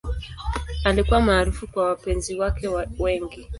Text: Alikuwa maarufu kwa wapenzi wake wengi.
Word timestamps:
Alikuwa 0.85 1.21
maarufu 1.21 1.67
kwa 1.67 1.85
wapenzi 1.85 2.35
wake 2.39 2.67
wengi. 2.99 3.49